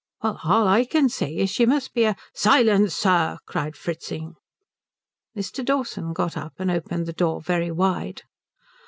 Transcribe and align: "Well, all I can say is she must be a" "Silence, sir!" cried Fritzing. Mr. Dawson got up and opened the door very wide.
"Well, 0.23 0.39
all 0.45 0.67
I 0.67 0.85
can 0.85 1.09
say 1.09 1.31
is 1.35 1.51
she 1.51 1.67
must 1.67 1.93
be 1.93 2.05
a" 2.05 2.15
"Silence, 2.33 2.95
sir!" 2.95 3.37
cried 3.45 3.75
Fritzing. 3.77 4.33
Mr. 5.37 5.63
Dawson 5.63 6.11
got 6.11 6.35
up 6.35 6.53
and 6.57 6.71
opened 6.71 7.05
the 7.05 7.13
door 7.13 7.39
very 7.39 7.69
wide. 7.69 8.23